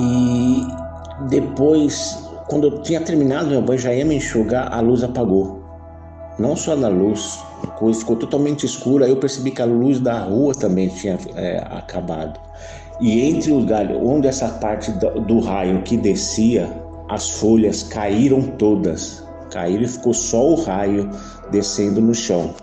[0.00, 0.66] E
[1.28, 5.60] depois, quando eu tinha terminado meu banho, já ia me enxugar, a luz apagou.
[6.38, 7.38] Não só na luz,
[7.92, 9.06] ficou totalmente escura.
[9.06, 12.40] Eu percebi que a luz da rua também tinha é, acabado.
[13.00, 16.70] E entre os galhos, onde essa parte do, do raio que descia,
[17.08, 19.22] as folhas caíram todas.
[19.50, 21.10] Caíram e ficou só o raio
[21.50, 22.54] descendo no chão.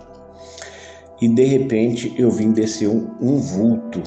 [1.20, 4.02] E de repente eu vim descer um, um vulto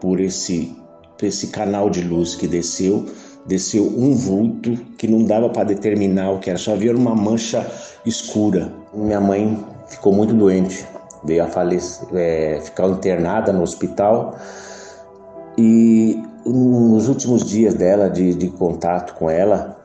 [0.00, 0.76] por esse,
[1.22, 3.06] esse canal de luz que desceu.
[3.46, 7.66] Desceu um vulto que não dava para determinar o que era, só havia uma mancha
[8.06, 8.72] escura.
[8.94, 10.86] Minha mãe ficou muito doente,
[11.24, 14.38] veio a falecer, é, ficar internada no hospital.
[15.58, 19.78] E nos últimos dias dela, de, de contato com ela,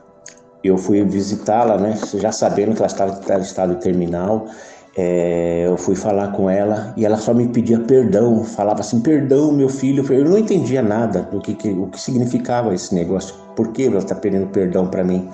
[0.62, 1.98] eu fui visitá-la, né?
[2.14, 4.46] Já sabendo que ela estava em estado terminal,
[4.96, 9.52] é, eu fui falar com ela e ela só me pedia perdão, falava assim, perdão,
[9.52, 10.04] meu filho.
[10.12, 13.34] Eu não entendia nada do que, que o que significava esse negócio.
[13.54, 15.28] Por que ela está pedindo perdão para mim?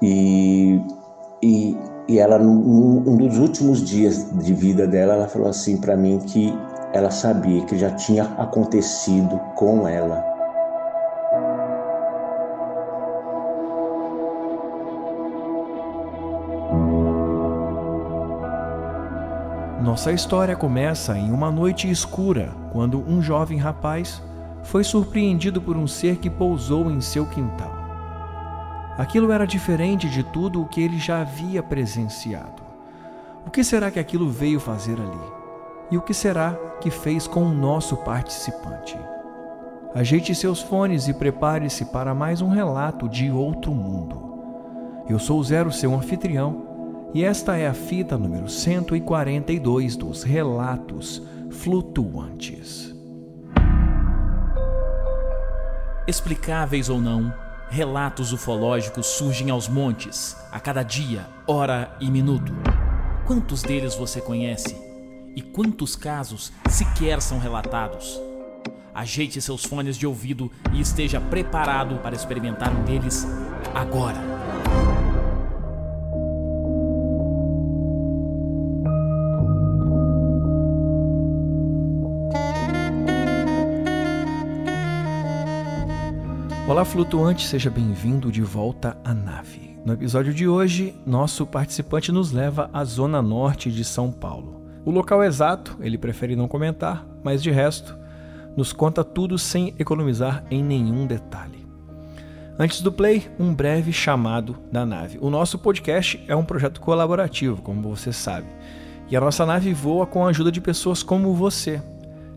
[0.00, 0.80] E,
[1.42, 1.76] e,
[2.08, 6.20] e ela, num, um dos últimos dias de vida dela, ela falou assim para mim
[6.26, 6.56] que
[6.92, 10.31] ela sabia que já tinha acontecido com ela.
[19.92, 24.22] Nossa história começa em uma noite escura, quando um jovem rapaz
[24.62, 27.70] foi surpreendido por um ser que pousou em seu quintal.
[28.96, 32.62] Aquilo era diferente de tudo o que ele já havia presenciado.
[33.46, 35.32] O que será que aquilo veio fazer ali?
[35.90, 38.98] E o que será que fez com o nosso participante?
[39.94, 45.04] Ajeite seus fones e prepare-se para mais um relato de outro mundo.
[45.06, 46.71] Eu sou o Zero, seu anfitrião
[47.14, 52.94] e esta é a fita número 142 dos Relatos Flutuantes.
[56.08, 57.32] Explicáveis ou não,
[57.68, 62.52] relatos ufológicos surgem aos montes, a cada dia, hora e minuto.
[63.26, 64.74] Quantos deles você conhece?
[65.36, 68.20] E quantos casos sequer são relatados?
[68.94, 73.26] Ajeite seus fones de ouvido e esteja preparado para experimentar um deles
[73.74, 75.11] agora.
[86.72, 89.78] Olá, flutuante, seja bem-vindo de volta à nave.
[89.84, 94.62] No episódio de hoje, nosso participante nos leva à zona norte de São Paulo.
[94.82, 97.94] O local exato ele prefere não comentar, mas de resto,
[98.56, 101.66] nos conta tudo sem economizar em nenhum detalhe.
[102.58, 105.18] Antes do play, um breve chamado da nave.
[105.20, 108.46] O nosso podcast é um projeto colaborativo, como você sabe,
[109.10, 111.82] e a nossa nave voa com a ajuda de pessoas como você.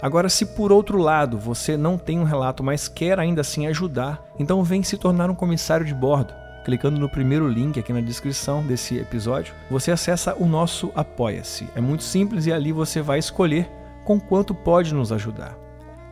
[0.00, 4.22] Agora, se por outro lado você não tem um relato, mas quer ainda assim ajudar,
[4.38, 6.34] então vem se tornar um comissário de bordo.
[6.64, 11.68] Clicando no primeiro link aqui na descrição desse episódio, você acessa o nosso Apoia-se.
[11.74, 13.70] É muito simples e ali você vai escolher
[14.04, 15.56] com quanto pode nos ajudar.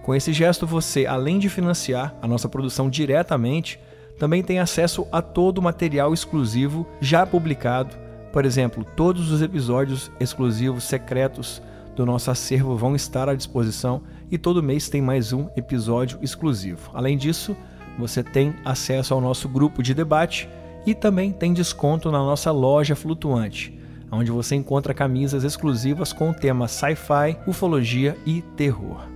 [0.02, 3.80] Com esse gesto, você, além de financiar a nossa produção diretamente,
[4.18, 8.03] também tem acesso a todo o material exclusivo já publicado
[8.34, 11.62] por exemplo, todos os episódios exclusivos secretos
[11.94, 16.90] do nosso acervo vão estar à disposição e todo mês tem mais um episódio exclusivo.
[16.92, 17.56] Além disso,
[17.96, 20.48] você tem acesso ao nosso grupo de debate
[20.84, 23.78] e também tem desconto na nossa loja flutuante,
[24.10, 29.06] onde você encontra camisas exclusivas com o tema sci-fi, ufologia e terror.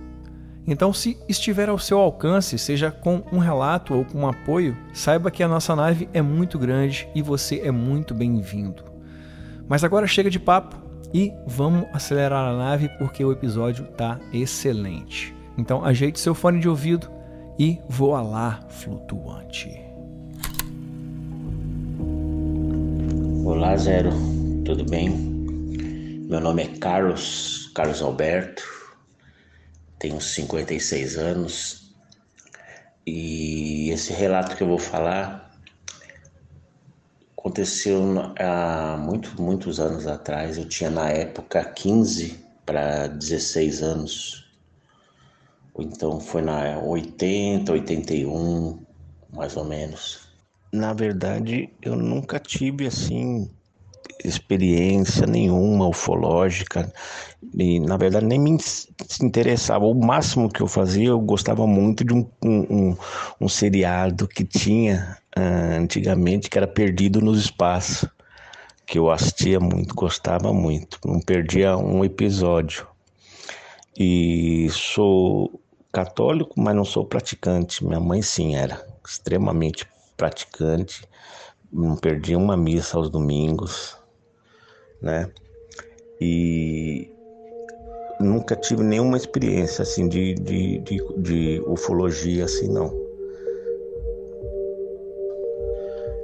[0.65, 5.29] Então, se estiver ao seu alcance, seja com um relato ou com um apoio, saiba
[5.29, 8.88] que a nossa nave é muito grande e você é muito bem-vindo.
[9.69, 10.75] Mas agora chega de papo
[11.13, 15.31] e vamos acelerar a nave porque o episódio tá excelente.
[15.59, 17.07] Então ajeite seu fone de ouvido
[17.59, 19.69] e voa lá, flutuante.
[23.45, 24.09] Olá, Zero,
[24.65, 25.09] tudo bem?
[26.27, 28.63] Meu nome é Carlos, Carlos Alberto,
[29.99, 31.93] tenho 56 anos
[33.05, 35.48] e esse relato que eu vou falar
[37.39, 38.01] aconteceu
[38.37, 40.57] há muito, muitos anos atrás.
[40.57, 44.45] Eu tinha na época 15 para 16 anos.
[45.77, 48.79] Então foi na 80, 81,
[49.31, 50.27] mais ou menos.
[50.71, 53.49] Na verdade, eu nunca tive assim
[54.23, 56.91] experiência nenhuma ufológica
[57.53, 58.57] e na verdade nem me
[59.21, 59.85] interessava.
[59.85, 62.97] O máximo que eu fazia, eu gostava muito de um, um,
[63.39, 68.09] um seriado que tinha uh, antigamente que era Perdido nos Espaços,
[68.85, 72.87] que eu assistia muito, gostava muito, não perdia um episódio.
[73.97, 75.61] E sou
[75.91, 77.83] católico, mas não sou praticante.
[77.83, 81.07] Minha mãe sim era extremamente praticante,
[81.71, 83.98] não perdia uma missa aos domingos,
[85.01, 85.29] né?
[86.19, 87.09] E
[88.19, 92.91] nunca tive nenhuma experiência assim de, de, de, de ufologia assim não.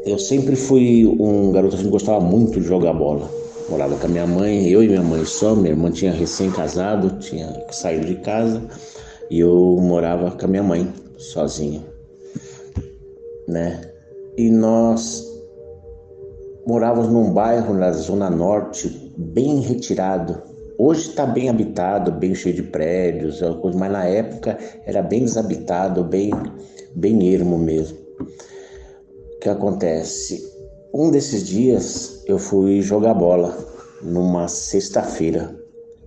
[0.06, 3.30] Eu sempre fui um garoto que gostava muito de jogar bola.
[3.70, 5.56] Morava com a minha mãe, eu e minha mãe só.
[5.56, 8.62] Minha irmã tinha recém-casado, tinha saído de casa
[9.30, 11.84] e eu morava com a minha mãe, sozinho,
[13.48, 13.82] né?
[14.38, 15.25] E nós
[16.66, 20.42] morávamos num bairro na zona norte, bem retirado.
[20.78, 26.04] Hoje está bem habitado, bem cheio de prédios, é mas na época era bem desabitado,
[26.04, 26.32] bem,
[26.96, 27.98] bem ermo mesmo.
[28.20, 30.44] O que acontece?
[30.94, 33.56] Um desses dias eu fui jogar bola,
[34.02, 35.56] numa sexta-feira.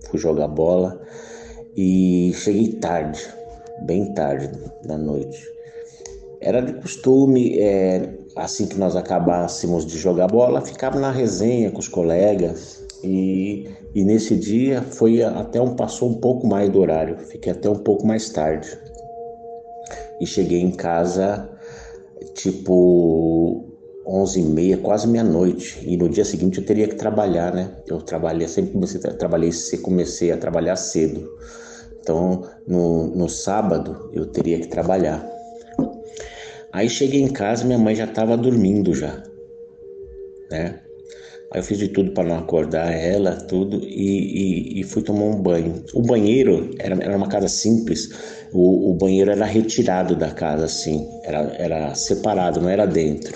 [0.09, 0.99] Fui jogar bola
[1.75, 3.21] e cheguei tarde,
[3.85, 4.51] bem tarde
[4.85, 5.39] da noite.
[6.41, 11.79] Era de costume, é, assim que nós acabássemos de jogar bola, ficava na resenha com
[11.79, 17.17] os colegas e, e nesse dia foi até um passou um pouco mais do horário,
[17.17, 18.77] fiquei até um pouco mais tarde
[20.19, 21.49] e cheguei em casa
[22.33, 23.65] tipo
[24.05, 25.79] onze e meia, quase meia-noite.
[25.85, 27.71] E no dia seguinte eu teria que trabalhar, né?
[27.87, 29.51] Eu trabalhei, sempre comecei, trabalhei,
[29.83, 31.29] comecei a trabalhar cedo.
[32.01, 35.23] Então, no, no sábado eu teria que trabalhar.
[36.71, 39.23] Aí cheguei em casa, minha mãe já estava dormindo já,
[40.51, 40.79] né?
[41.51, 45.23] Aí eu fiz de tudo para não acordar ela, tudo, e, e, e, fui tomar
[45.23, 45.83] um banho.
[45.95, 48.09] O banheiro era, era uma casa simples,
[48.53, 53.35] o, o banheiro era retirado da casa, assim, era, era separado, não era dentro.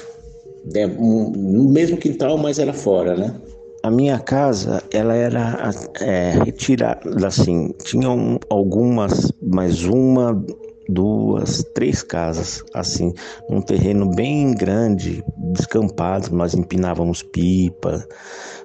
[0.96, 3.34] No mesmo quintal, mas era fora, né?
[3.82, 10.42] A minha casa, ela era é, retirada, assim, tinham algumas, mais uma,
[10.88, 13.14] duas, três casas, assim,
[13.50, 18.06] num terreno bem grande, descampado, nós empinávamos pipa,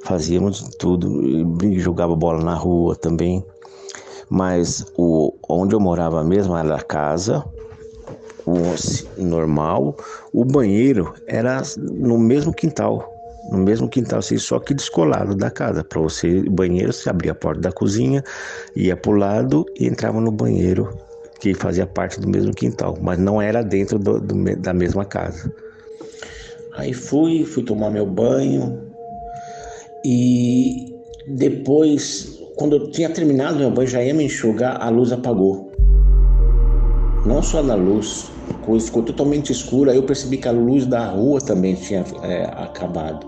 [0.04, 1.22] fazíamos tudo,
[1.78, 3.44] jogava bola na rua também.
[4.30, 7.44] Mas o, onde eu morava mesmo era a casa,
[8.46, 9.96] o normal,
[10.32, 13.14] o banheiro era no mesmo quintal
[13.50, 15.82] no mesmo quintal, assim, só que descolado da casa.
[15.82, 18.22] Para você, banheiro, você abria a porta da cozinha,
[18.76, 21.07] ia para o lado e entrava no banheiro
[21.40, 25.52] que fazia parte do mesmo quintal, mas não era dentro do, do, da mesma casa.
[26.74, 28.88] Aí fui, fui tomar meu banho
[30.04, 30.94] e
[31.26, 35.70] depois, quando eu tinha terminado meu banho, já ia me enxugar, a luz apagou.
[37.26, 38.30] Não só da luz,
[38.80, 39.94] ficou totalmente escura.
[39.94, 43.26] Eu percebi que a luz da rua também tinha é, acabado.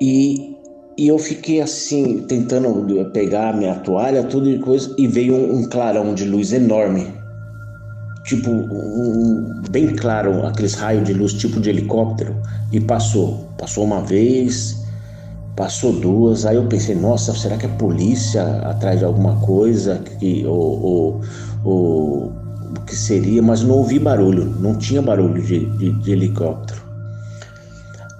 [0.00, 0.56] E,
[0.96, 5.68] e eu fiquei assim, tentando pegar minha toalha, tudo e coisa, e veio um, um
[5.68, 7.06] clarão de luz enorme.
[8.24, 12.36] Tipo, um, bem claro, aqueles raios de luz, tipo de helicóptero,
[12.70, 13.48] e passou.
[13.58, 14.84] Passou uma vez,
[15.56, 19.98] passou duas, aí eu pensei, nossa, será que é polícia atrás de alguma coisa?
[20.18, 21.20] Que, ou, ou,
[21.64, 22.32] ou
[22.76, 26.91] o que seria, mas não ouvi barulho, não tinha barulho de, de, de helicóptero.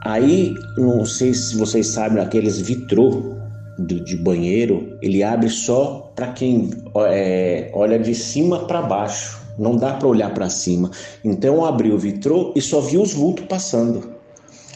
[0.04, 3.36] Aí, não sei se vocês sabem, aqueles vitrô
[3.78, 6.70] de, de banheiro, ele abre só para quem
[7.06, 9.40] é, olha de cima para baixo.
[9.58, 10.90] Não dá para olhar para cima.
[11.22, 14.14] Então eu abri o vitrô e só vi os vultos passando,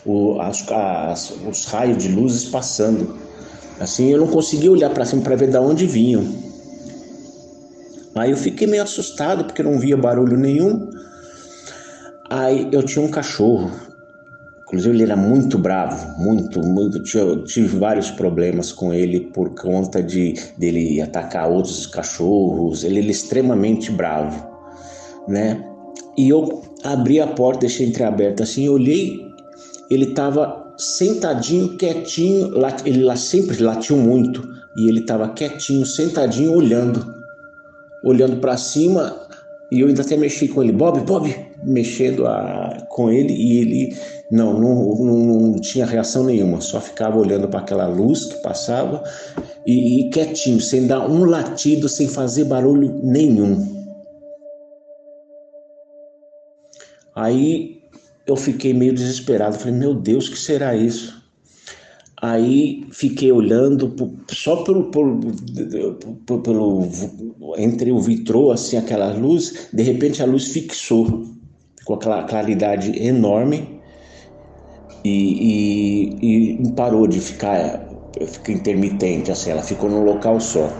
[0.04, 3.16] o, as, as, os raios de luzes passando.
[3.80, 6.24] Assim eu não conseguia olhar para cima para ver de onde vinham.
[8.14, 10.88] Aí eu fiquei meio assustado porque não via barulho nenhum.
[12.30, 13.85] Aí eu tinha um cachorro
[14.66, 17.00] Inclusive ele era muito bravo, muito, muito.
[17.04, 22.82] Tive, tive vários problemas com ele por conta de dele atacar outros cachorros.
[22.82, 24.44] Ele, é extremamente bravo,
[25.28, 25.64] né?
[26.18, 29.24] E eu abri a porta, deixei entreaberta assim, olhei,
[29.88, 32.52] ele estava sentadinho, quietinho,
[32.84, 37.14] ele lá sempre latiu muito e ele estava quietinho, sentadinho, olhando,
[38.02, 39.25] olhando para cima
[39.70, 43.96] E eu ainda até mexi com ele, Bob, Bob, mexendo a, com ele e ele
[44.30, 49.02] não, não, não, não tinha reação nenhuma, só ficava olhando para aquela luz que passava
[49.66, 53.74] e, e quietinho, sem dar um latido, sem fazer barulho nenhum.
[57.14, 57.82] Aí
[58.26, 61.25] eu fiquei meio desesperado, falei, meu Deus, que será isso?
[62.22, 63.94] Aí fiquei olhando
[64.30, 65.20] só pelo, pelo,
[66.42, 66.88] pelo,
[67.58, 71.26] entre o vitrô, assim, aquela luz, de repente a luz fixou,
[71.84, 73.80] com aquela claridade enorme
[75.04, 77.86] e, e, e parou de ficar,
[78.26, 80.72] ficar intermitente, assim, ela ficou num local só.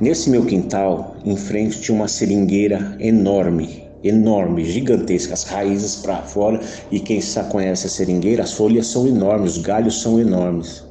[0.00, 6.60] Nesse meu quintal, em frente, tinha uma seringueira enorme, enorme, gigantesca, as raízes para fora.
[6.90, 10.84] E quem já conhece a seringueira, as folhas são enormes, os galhos são enormes.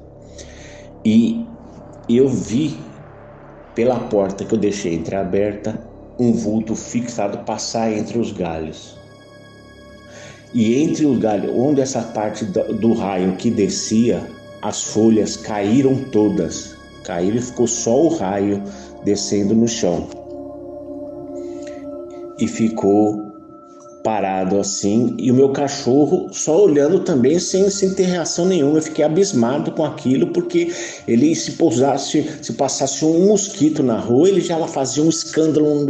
[1.04, 1.46] E
[2.08, 2.78] eu vi
[3.76, 5.80] pela porta que eu deixei entreaberta
[6.20, 9.00] um vulto fixado passar entre os galhos.
[10.54, 14.22] E entre os galhos, onde essa parte do raio que descia,
[14.62, 16.76] as folhas caíram todas.
[17.06, 18.62] Caíram e ficou só o raio
[19.04, 20.21] descendo no chão
[22.42, 23.32] e ficou
[24.04, 28.80] parado assim e o meu cachorro só olhando também sem, sem ter reação nenhuma.
[28.80, 30.74] Eu fiquei abismado com aquilo porque
[31.08, 35.86] ele se pousasse, se passasse um mosquito na rua, ele já fazia um escândalo,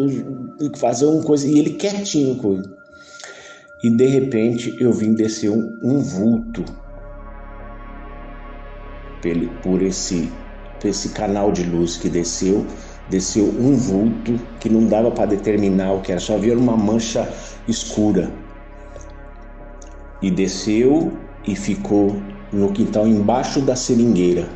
[0.76, 2.70] fazia uma coisa e ele quietinho com ele.
[3.84, 6.64] E de repente eu vim descer um, um vulto
[9.64, 10.30] por esse,
[10.80, 12.66] por esse canal de luz que desceu
[13.12, 17.28] desceu um vulto que não dava para determinar o que era, só havia uma mancha
[17.68, 18.32] escura.
[20.22, 21.12] E desceu
[21.46, 22.16] e ficou
[22.54, 24.48] no quintal embaixo da seringueira.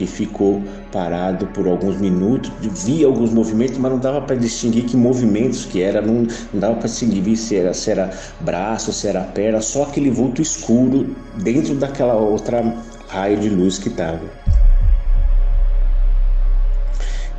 [0.00, 0.60] E ficou
[0.90, 5.80] parado por alguns minutos, via alguns movimentos, mas não dava para distinguir que movimentos que
[5.80, 8.10] era, não, não dava para distinguir se era, se era
[8.40, 12.64] braço, se era perna, só aquele vulto escuro dentro daquela outra
[13.08, 14.41] raio de luz que estava.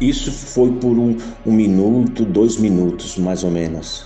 [0.04, 4.06] Isso foi por um, um minuto, dois minutos mais ou menos.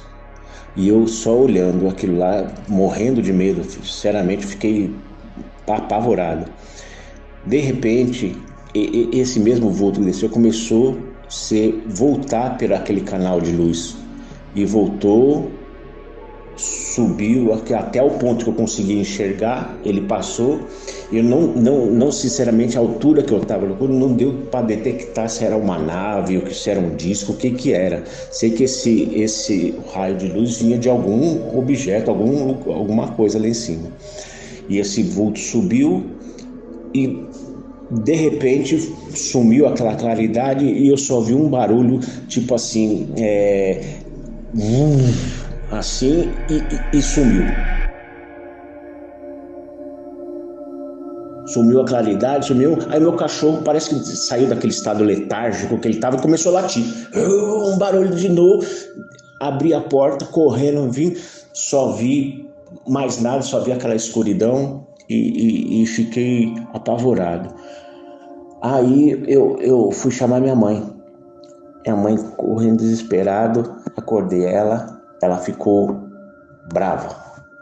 [0.75, 4.93] E eu só olhando aquilo lá, morrendo de medo, sinceramente fiquei
[5.65, 6.45] apavorado.
[7.43, 8.37] De repente,
[8.75, 13.97] esse mesmo vulto que desceu começou a se voltar por aquele canal de luz
[14.53, 15.51] e voltou
[16.97, 20.61] subiu até o ponto que eu consegui enxergar, ele passou.
[21.11, 25.45] Eu não, não, não sinceramente, a altura que eu estava não deu para detectar se
[25.45, 28.03] era uma nave, ou se era um disco, o que que era.
[28.31, 33.47] Sei que esse, esse raio de luz vinha de algum objeto, algum, alguma coisa lá
[33.47, 33.89] em cima.
[34.67, 36.03] E esse vulto subiu
[36.95, 37.23] e
[37.91, 43.81] de repente sumiu aquela claridade e eu só vi um barulho tipo assim, é,
[45.71, 47.45] assim e, e, e sumiu.
[51.47, 52.77] Sumiu a claridade, sumiu.
[52.89, 56.61] Aí meu cachorro parece que saiu daquele estado letárgico que ele estava e começou a
[56.61, 56.83] latir.
[57.15, 58.65] Um barulho de novo.
[59.39, 61.15] Abri a porta, correndo, vim,
[61.53, 62.49] só vi
[62.87, 67.53] mais nada, só vi aquela escuridão e, e, e fiquei apavorado.
[68.61, 70.83] Aí eu, eu fui chamar minha mãe.
[71.85, 76.07] Minha mãe correndo desesperado, acordei ela, ela ficou
[76.71, 77.15] brava,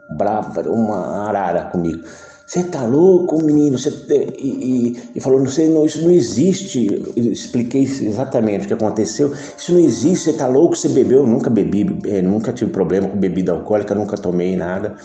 [0.09, 2.03] brava, uma arara comigo.
[2.45, 3.77] Você tá louco, menino?
[3.77, 3.89] Você...
[4.37, 7.03] E, e, e, falou, não sei, não, isso não existe.
[7.15, 9.33] Eu expliquei exatamente o que aconteceu.
[9.57, 11.19] Isso não existe, você tá louco, você bebeu.
[11.19, 14.95] Eu nunca bebi, é, nunca tive problema com bebida alcoólica, nunca tomei nada.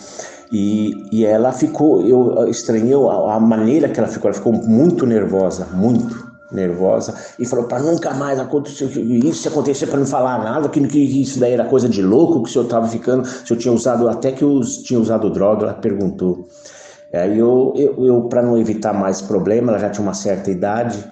[0.51, 5.05] E, e ela ficou, eu estranhei a, a maneira que ela ficou, ela ficou muito
[5.07, 6.20] nervosa, muito
[6.51, 10.79] nervosa e falou para nunca mais acontecer isso, se acontecer para não falar nada, que,
[10.79, 14.07] isso daí era coisa de louco, que o senhor estava ficando, se eu tinha usado,
[14.09, 16.47] até que eu tinha usado droga, ela perguntou.
[17.13, 21.03] Aí eu, eu, eu para não evitar mais problema, ela já tinha uma certa idade,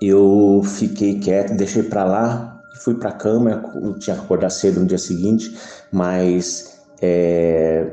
[0.00, 4.80] eu fiquei quieto, deixei para lá, fui para a cama, eu tinha que acordar cedo
[4.80, 5.56] no dia seguinte,
[5.90, 7.86] mas é,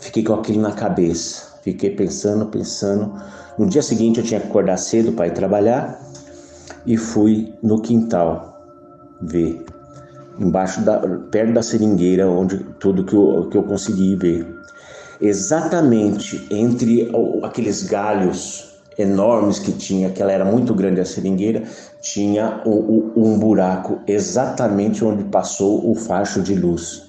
[0.00, 3.12] fiquei com aquilo na cabeça, fiquei pensando, pensando,
[3.60, 6.00] no dia seguinte eu tinha que acordar cedo para ir trabalhar
[6.86, 8.58] e fui no quintal
[9.20, 9.62] ver,
[10.38, 10.98] embaixo da,
[11.30, 14.48] perto da seringueira, onde tudo que eu, que eu consegui ver.
[15.20, 17.12] Exatamente entre
[17.42, 21.62] aqueles galhos enormes que tinha, que ela era muito grande a seringueira,
[22.00, 27.02] tinha um, um buraco exatamente onde passou o facho de luz.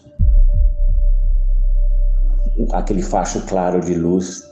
[2.74, 4.50] Aquele facho claro de luz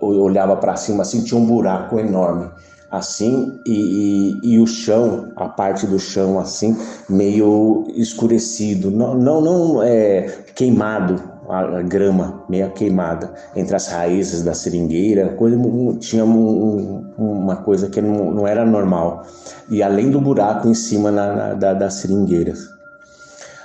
[0.00, 2.48] olhava para cima assim, tinha um buraco enorme.
[2.90, 6.76] assim e, e, e, o chão, a parte do chão assim,
[7.08, 10.22] meio escurecido, não, não, não é,
[10.54, 15.56] queimado, a, grama meio queimada entre as raízes da seringueira, coisa,
[15.98, 19.26] tinha um, uma coisa que não, não, era normal.
[19.68, 22.68] E além do buraco em cima na, na, da, das seringueiras.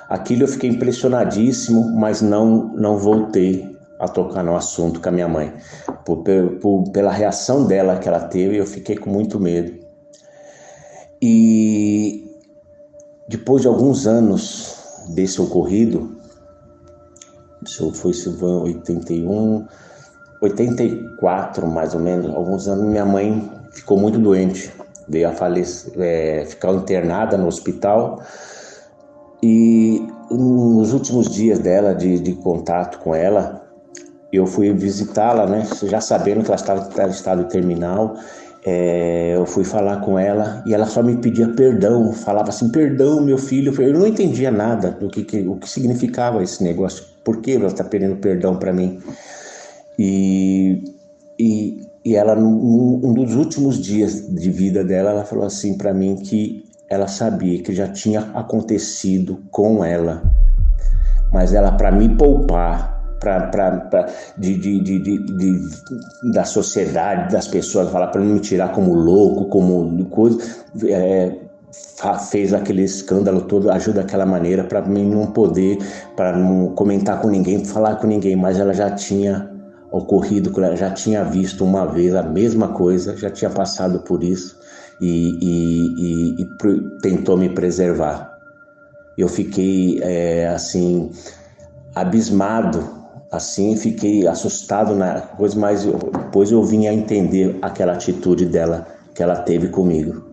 [0.08, 5.28] Aquilo eu fiquei impressionadíssimo, mas não, não voltei a tocar no assunto com a minha
[5.28, 5.54] mãe.
[6.04, 6.24] Por,
[6.62, 9.86] por, pela reação dela que ela teve, eu fiquei com muito medo.
[11.22, 12.26] E
[13.28, 14.76] depois de alguns anos
[15.10, 16.16] desse ocorrido,
[17.66, 19.66] isso foi, foi 81,
[20.42, 24.72] 84 mais ou menos, alguns anos, minha mãe ficou muito doente,
[25.08, 28.22] veio a falecer, é, ficar internada no hospital.
[29.42, 33.65] E nos últimos dias dela, de, de contato com ela,
[34.36, 35.68] eu fui visitá-la, né?
[35.84, 38.18] Já sabendo que ela estava em estado terminal,
[38.66, 43.22] é, eu fui falar com ela e ela só me pedia perdão, falava assim, perdão,
[43.22, 43.74] meu filho.
[43.80, 47.04] Eu não entendia nada do que, que o que significava esse negócio.
[47.24, 49.00] Por que ela está pedindo perdão para mim?
[50.00, 50.84] E,
[51.40, 55.94] e, e ela, num, um dos últimos dias de vida dela, ela falou assim para
[55.94, 60.24] mim que ela sabia que já tinha acontecido com ela,
[61.32, 62.95] mas ela, para me poupar,
[63.26, 65.70] pra, pra, pra de, de, de, de,
[66.32, 70.38] da sociedade, das pessoas, falar para não me tirar como louco, como coisa,
[70.88, 71.36] é,
[72.30, 75.80] fez aquele escândalo todo, ajuda daquela maneira para mim não poder,
[76.16, 79.50] para não comentar com ninguém, falar com ninguém, mas ela já tinha
[79.92, 84.56] ocorrido, ela já tinha visto uma vez a mesma coisa, já tinha passado por isso
[85.02, 88.38] e, e, e, e tentou me preservar.
[89.18, 91.10] Eu fiquei é, assim
[91.96, 92.95] abismado,
[93.36, 99.24] assim fiquei assustado na coisa, mas depois eu vim a entender aquela atitude dela que
[99.24, 100.24] ela teve comigo.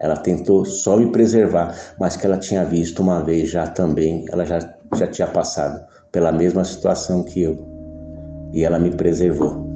[0.00, 4.44] Ela tentou só me preservar, mas que ela tinha visto uma vez já também, ela
[4.44, 4.58] já,
[4.94, 7.58] já tinha passado pela mesma situação que eu.
[8.52, 9.67] E ela me preservou.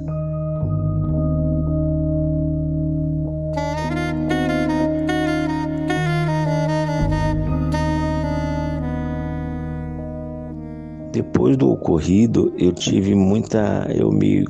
[11.23, 13.87] Depois do ocorrido, eu tive muita.
[13.95, 14.45] Eu me.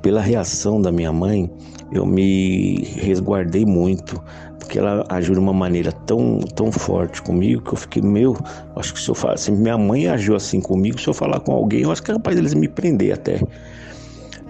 [0.00, 1.50] Pela reação da minha mãe,
[1.92, 4.22] eu me resguardei muito
[4.58, 8.36] porque ela agiu de uma maneira tão, tão forte comigo que eu fiquei, meu,
[8.74, 11.52] acho que se eu falar, se minha mãe agiu assim comigo, se eu falar com
[11.52, 13.40] alguém, eu acho que é capaz deles me prender até,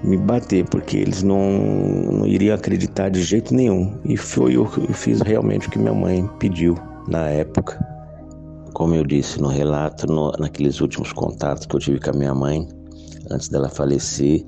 [0.03, 1.59] me bater, porque eles não,
[2.13, 3.93] não iriam acreditar de jeito nenhum.
[4.07, 7.96] E foi o que eu fiz realmente o que minha mãe pediu na época.
[8.77, 12.35] Como eu disse no relato, no, naqueles últimos contatos que eu tive com a minha
[12.35, 12.69] mãe,
[13.31, 14.45] antes dela falecer,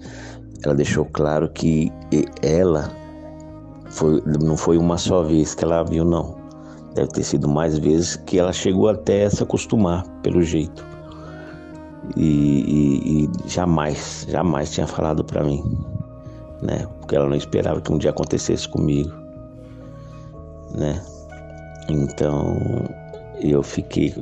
[0.63, 1.91] ela deixou claro que
[2.43, 2.93] ela
[3.87, 6.37] foi, não foi uma só vez que ela viu, não.
[6.95, 10.85] Deve ter sido mais vezes que ela chegou até se acostumar, pelo jeito.
[12.15, 15.65] E, e, e jamais, jamais tinha falado para mim,
[16.61, 16.87] né?
[16.99, 19.11] Porque ela não esperava que um dia acontecesse comigo,
[20.77, 21.03] né?
[21.89, 22.59] Então,
[23.41, 24.15] eu fiquei,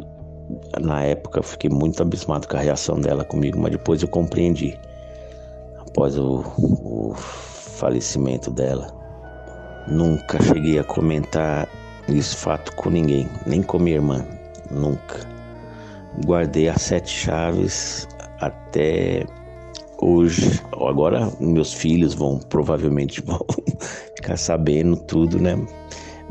[0.81, 4.79] na época, fiquei muito abismado com a reação dela comigo, mas depois eu compreendi,
[5.79, 8.95] após o, o falecimento dela.
[9.89, 11.69] Nunca cheguei a comentar
[12.09, 14.25] esse fato com ninguém, nem com minha irmã,
[14.71, 15.21] nunca.
[16.25, 18.09] Guardei as sete chaves
[18.41, 19.25] até
[20.01, 20.61] hoje.
[20.73, 23.45] Agora meus filhos vão provavelmente vão
[24.17, 25.57] ficar sabendo tudo, né?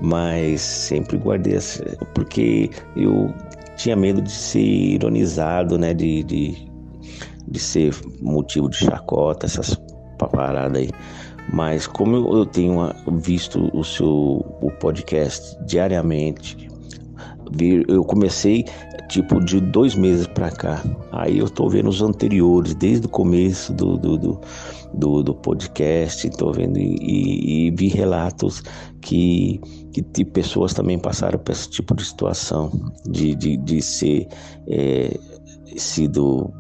[0.02, 1.58] Mas sempre guardei
[2.14, 3.34] porque eu
[3.76, 5.94] tinha medo de ser ironizado, né?
[5.94, 6.68] De, de,
[7.48, 9.80] de ser motivo de chacota, essas
[10.18, 10.90] paradas aí.
[11.54, 16.68] Mas como eu tenho visto o seu o podcast diariamente,
[17.88, 18.66] eu comecei
[19.08, 20.84] tipo de dois meses para cá.
[21.12, 24.42] Aí eu tô vendo os anteriores, desde o começo do, do, do,
[24.94, 28.64] do, do podcast, tô vendo e, e, e, vi relatos
[29.02, 29.62] que,
[30.04, 32.72] que pessoas também passaram por esse tipo de situação,
[33.06, 34.28] de, de, de ser
[34.68, 35.18] é,
[35.78, 36.52] sido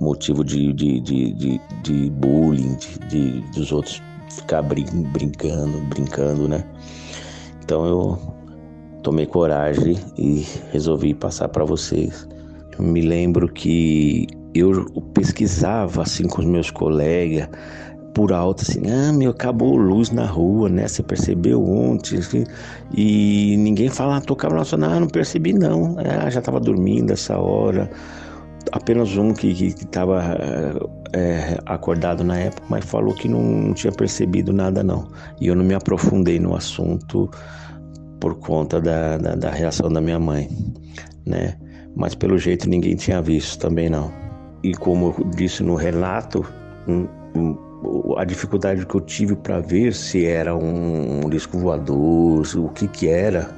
[0.00, 6.48] motivo de, de, de, de, de bullying, de, de, dos outros ficar brin brincando, brincando,
[6.48, 6.64] né?
[7.62, 8.18] Então eu
[9.02, 12.28] tomei coragem e resolvi passar para vocês.
[12.76, 17.48] Eu me lembro que eu pesquisava assim com os meus colegas
[18.14, 20.86] por alto assim, ah, meu, acabou luz na rua, né?
[20.86, 22.18] Você percebeu ontem?
[22.18, 22.44] Assim,
[22.96, 25.96] e ninguém falava, tocava na sua, não, não percebi não.
[25.98, 27.90] Ah, já estava dormindo essa hora
[28.72, 30.22] apenas um que estava
[31.12, 35.08] é, acordado na época, mas falou que não, não tinha percebido nada não.
[35.40, 37.30] E eu não me aprofundei no assunto
[38.20, 40.48] por conta da, da, da reação da minha mãe,
[41.26, 41.56] né?
[41.96, 44.10] Mas pelo jeito ninguém tinha visto também não.
[44.62, 46.44] E como eu disse no relato,
[46.88, 47.56] um, um,
[48.16, 53.08] a dificuldade que eu tive para ver se era um, disco voador, o que que
[53.08, 53.50] era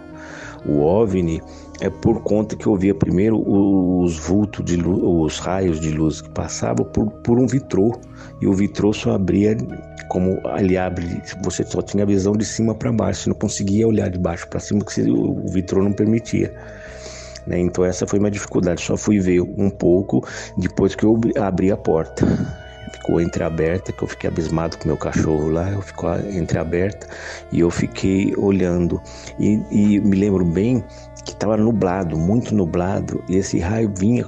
[0.64, 1.42] o OVNI,
[1.80, 6.20] é por conta que eu via primeiro os vultos de luz, os raios de luz
[6.20, 7.92] que passavam por, por um vitrô
[8.40, 9.56] e o vitrô só abria
[10.08, 14.08] como ele abre, você só tinha visão de cima para baixo, você não conseguia olhar
[14.08, 16.52] de baixo para cima porque o vitrô não permitia.
[17.46, 17.58] Né?
[17.60, 21.76] Então essa foi minha dificuldade, só fui ver um pouco depois que eu abri a
[21.76, 22.26] porta
[22.92, 27.06] ficou entreaberta, que eu fiquei abismado com meu cachorro lá, eu ficou entreaberta
[27.52, 29.00] e eu fiquei olhando.
[29.38, 30.84] E, e me lembro bem
[31.24, 34.26] que estava nublado, muito nublado, e esse raio vinha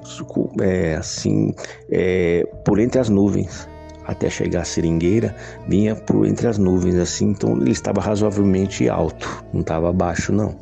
[0.61, 1.55] é, assim
[1.90, 3.68] é, por entre as nuvens
[4.05, 5.37] até chegar à seringueira,
[5.68, 10.55] vinha por entre as nuvens assim, então ele estava razoavelmente alto, não estava baixo não.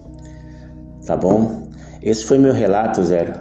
[1.07, 1.69] Tá bom?
[2.03, 3.33] Esse foi meu relato, Zero.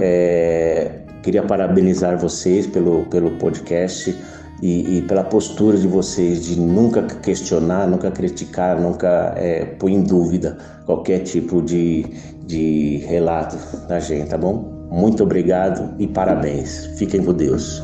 [0.00, 4.16] É, Queria parabenizar vocês pelo, pelo podcast
[4.62, 10.02] e, e, pela postura de vocês de nunca questionar, nunca criticar, nunca é, pôr em
[10.02, 12.06] dúvida qualquer tipo de,
[12.44, 14.88] de relato da gente, tá bom?
[14.90, 16.86] Muito obrigado e parabéns.
[16.98, 17.82] Fiquem com Deus.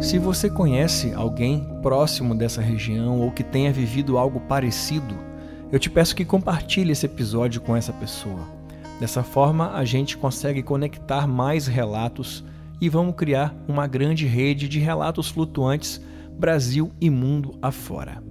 [0.00, 5.29] Se você conhece alguém próximo dessa região ou que tenha vivido algo parecido,
[5.72, 8.48] eu te peço que compartilhe esse episódio com essa pessoa.
[8.98, 12.44] Dessa forma, a gente consegue conectar mais relatos
[12.80, 16.00] e vamos criar uma grande rede de relatos flutuantes
[16.38, 18.22] Brasil e mundo afora,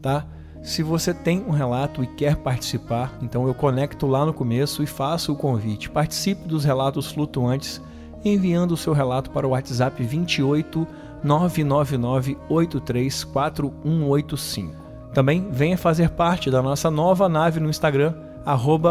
[0.00, 0.26] tá?
[0.62, 4.86] Se você tem um relato e quer participar, então eu conecto lá no começo e
[4.86, 5.88] faço o convite.
[5.88, 7.80] Participe dos relatos flutuantes
[8.24, 10.84] enviando o seu relato para o WhatsApp 28
[11.22, 14.87] 999 834185.
[15.12, 18.14] Também venha fazer parte da nossa nova nave no Instagram,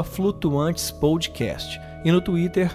[0.04, 2.72] flutuantespodcast, e no Twitter,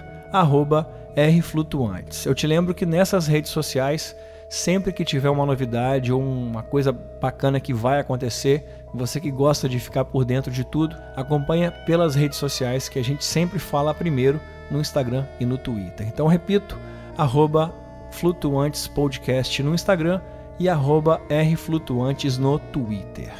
[1.15, 2.25] rflutuantes.
[2.25, 4.15] Eu te lembro que nessas redes sociais,
[4.49, 9.67] sempre que tiver uma novidade ou uma coisa bacana que vai acontecer, você que gosta
[9.67, 13.93] de ficar por dentro de tudo, acompanha pelas redes sociais que a gente sempre fala
[13.93, 16.07] primeiro no Instagram e no Twitter.
[16.07, 16.77] Então repito,
[17.17, 17.73] arroba
[18.11, 20.21] Flutuantes Podcast no Instagram
[20.59, 23.33] e rflutuantes no Twitter.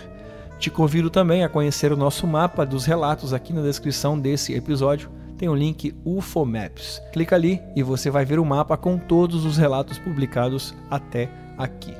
[0.59, 5.09] Te convido também a conhecer o nosso mapa dos relatos aqui na descrição desse episódio.
[5.37, 7.01] Tem o link UFO Maps.
[7.11, 11.93] Clica ali e você vai ver o mapa com todos os relatos publicados até aqui.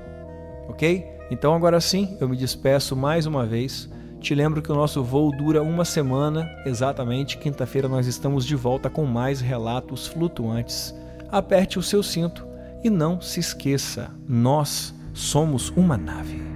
[0.70, 1.06] Ok?
[1.30, 3.90] Então agora sim, eu me despeço mais uma vez.
[4.22, 7.38] Te lembro que o nosso voo dura uma semana, exatamente.
[7.38, 10.96] Quinta-feira nós estamos de volta com mais relatos flutuantes.
[11.30, 12.48] Aperte o seu cinto
[12.82, 16.53] e não se esqueça, nós somos uma nave.